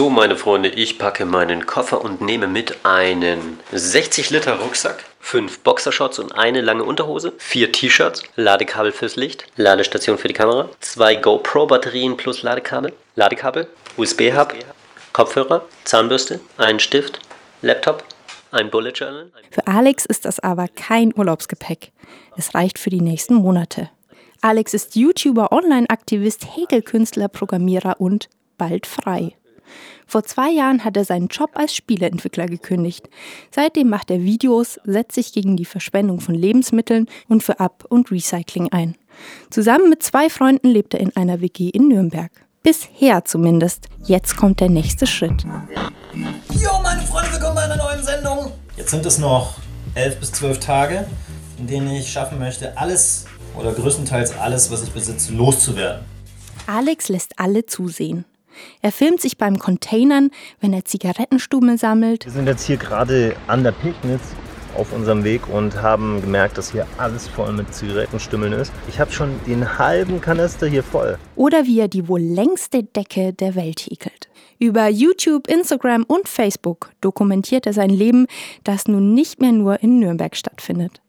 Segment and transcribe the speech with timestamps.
[0.00, 5.58] So, meine Freunde, ich packe meinen Koffer und nehme mit einen 60 Liter Rucksack, 5
[5.58, 11.16] Boxershorts und eine lange Unterhose, 4 T-Shirts, Ladekabel fürs Licht, Ladestation für die Kamera, 2
[11.16, 13.68] GoPro-Batterien plus Ladekabel, Ladekabel,
[13.98, 14.54] USB-Hub,
[15.12, 17.20] Kopfhörer, Zahnbürste, einen Stift,
[17.60, 18.02] Laptop,
[18.52, 19.30] ein Bullet Journal.
[19.50, 21.92] Für Alex ist das aber kein Urlaubsgepäck.
[22.38, 23.90] Es reicht für die nächsten Monate.
[24.40, 29.34] Alex ist YouTuber, Online-Aktivist, Häkelkünstler, Programmierer und bald frei.
[30.06, 33.08] Vor zwei Jahren hat er seinen Job als Spieleentwickler gekündigt.
[33.50, 38.10] Seitdem macht er Videos, setzt sich gegen die Verschwendung von Lebensmitteln und für Ab- und
[38.10, 38.96] Recycling ein.
[39.50, 42.30] Zusammen mit zwei Freunden lebt er in einer WG in Nürnberg.
[42.62, 43.88] Bisher zumindest.
[44.04, 45.44] Jetzt kommt der nächste Schritt.
[46.52, 48.52] Jo, meine Freunde, willkommen bei einer neuen Sendung.
[48.76, 49.54] Jetzt sind es noch
[49.94, 51.06] elf bis zwölf Tage,
[51.58, 53.24] in denen ich schaffen möchte, alles
[53.58, 56.04] oder größtenteils alles, was ich besitze, loszuwerden.
[56.66, 58.24] Alex lässt alle zusehen.
[58.82, 62.24] Er filmt sich beim Containern, wenn er Zigarettenstummel sammelt.
[62.24, 64.22] Wir sind jetzt hier gerade an der Pegnitz
[64.76, 68.72] auf unserem Weg und haben gemerkt, dass hier alles voll mit Zigarettenstümmeln ist.
[68.88, 71.18] Ich habe schon den halben Kanister hier voll.
[71.36, 74.28] Oder wie er die wohl längste Decke der Welt häkelt.
[74.58, 78.26] Über YouTube, Instagram und Facebook dokumentiert er sein Leben,
[78.64, 81.00] das nun nicht mehr nur in Nürnberg stattfindet.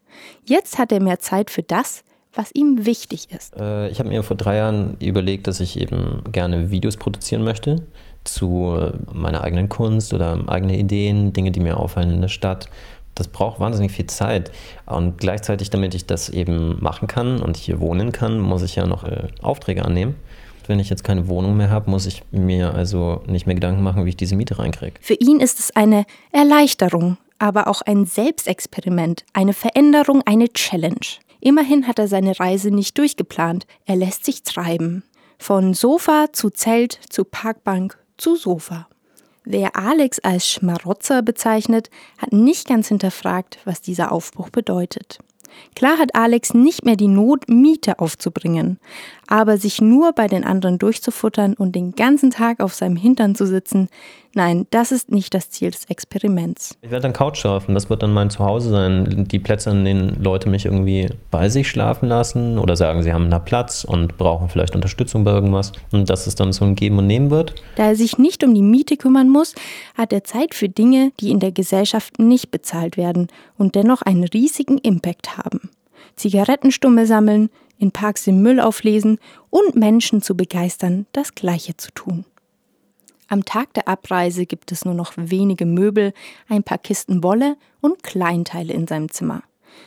[0.45, 3.55] Jetzt hat er mehr Zeit für das, was ihm wichtig ist.
[3.57, 7.83] Äh, ich habe mir vor drei Jahren überlegt, dass ich eben gerne Videos produzieren möchte
[8.23, 12.69] zu meiner eigenen Kunst oder eigene Ideen, Dinge, die mir auffallen in der Stadt.
[13.15, 14.51] Das braucht wahnsinnig viel Zeit.
[14.85, 18.85] Und gleichzeitig, damit ich das eben machen kann und hier wohnen kann, muss ich ja
[18.85, 20.16] noch äh, Aufträge annehmen.
[20.67, 24.05] Wenn ich jetzt keine Wohnung mehr habe, muss ich mir also nicht mehr Gedanken machen,
[24.05, 24.93] wie ich diese Miete reinkriege.
[25.01, 31.19] Für ihn ist es eine Erleichterung, aber auch ein Selbstexperiment, eine Veränderung, eine Challenge.
[31.42, 33.66] Immerhin hat er seine Reise nicht durchgeplant.
[33.86, 35.03] Er lässt sich treiben.
[35.39, 38.88] Von Sofa zu Zelt zu Parkbank zu Sofa.
[39.44, 45.17] Wer Alex als Schmarotzer bezeichnet, hat nicht ganz hinterfragt, was dieser Aufbruch bedeutet.
[45.75, 48.79] Klar hat Alex nicht mehr die Not, Miete aufzubringen,
[49.28, 53.45] aber sich nur bei den anderen durchzufuttern und den ganzen Tag auf seinem Hintern zu
[53.45, 53.88] sitzen,
[54.34, 56.78] nein, das ist nicht das Ziel des Experiments.
[56.81, 59.25] Ich werde dann Couch schlafen, das wird dann mein Zuhause sein.
[59.29, 63.29] Die Plätze, an denen Leute mich irgendwie bei sich schlafen lassen oder sagen, sie haben
[63.29, 65.72] da Platz und brauchen vielleicht Unterstützung bei irgendwas.
[65.91, 67.56] Und dass es dann so ein Geben und Nehmen wird.
[67.75, 69.56] Da er sich nicht um die Miete kümmern muss,
[69.95, 74.23] hat er Zeit für Dinge, die in der Gesellschaft nicht bezahlt werden und dennoch einen
[74.23, 75.41] riesigen Impact haben.
[76.16, 79.18] Zigarettenstummel sammeln, in Parks den Müll auflesen
[79.50, 82.25] und Menschen zu begeistern, das Gleiche zu tun.
[83.28, 86.13] Am Tag der Abreise gibt es nur noch wenige Möbel,
[86.50, 89.41] ein paar Kisten Wolle und Kleinteile in seinem Zimmer.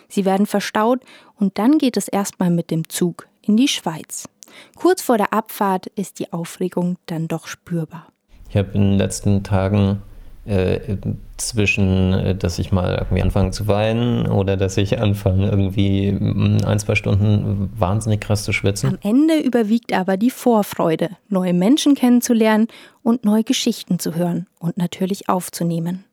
[0.09, 1.00] Sie werden verstaut
[1.38, 4.28] und dann geht es erstmal mit dem Zug in die Schweiz.
[4.76, 8.06] Kurz vor der Abfahrt ist die Aufregung dann doch spürbar.
[8.48, 10.03] Ich habe in den letzten Tagen
[10.47, 10.97] äh,
[11.38, 16.59] zwischen, äh, dass ich mal irgendwie anfange zu weinen oder dass ich anfange, irgendwie mm,
[16.66, 18.91] ein, zwei Stunden wahnsinnig krass zu schwitzen.
[18.91, 22.69] Am Ende überwiegt aber die Vorfreude, neue Menschen kennenzulernen
[23.03, 26.05] und neue Geschichten zu hören und natürlich aufzunehmen.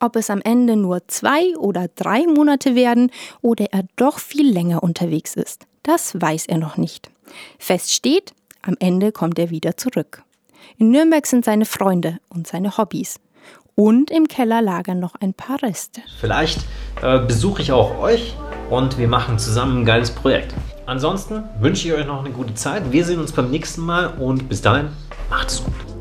[0.00, 3.10] Ob es am Ende nur zwei oder drei Monate werden
[3.42, 7.10] oder er doch viel länger unterwegs ist, das weiß er noch nicht.
[7.58, 10.22] Fest steht, am Ende kommt er wieder zurück.
[10.78, 13.20] In Nürnberg sind seine Freunde und seine Hobbys
[13.74, 16.00] und im Keller lagern noch ein paar Reste.
[16.20, 16.60] Vielleicht
[17.02, 18.36] äh, besuche ich auch euch
[18.70, 20.54] und wir machen zusammen ein geiles Projekt.
[20.86, 22.92] Ansonsten wünsche ich euch noch eine gute Zeit.
[22.92, 24.88] Wir sehen uns beim nächsten Mal und bis dahin
[25.30, 25.93] macht es gut.